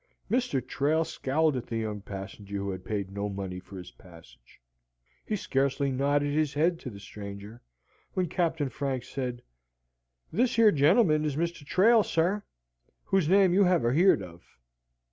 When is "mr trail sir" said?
11.35-12.41